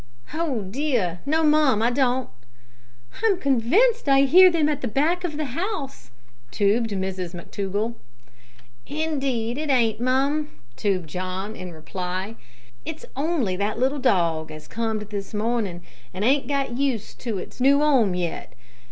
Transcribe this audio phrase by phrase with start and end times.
[0.33, 1.19] "Oh, dear!
[1.27, 2.27] no, mum, I don't."
[3.23, 6.09] "I'm convinced I hear them at the back of the house!"
[6.49, 7.93] tubed Mrs McTougall.
[8.87, 12.33] "Indeed it ain't, mum," tubed John in reply.
[12.83, 15.83] "It's on'y that little dog as comed this morning
[16.15, 18.53] and ain't got used to its noo 'ome yet.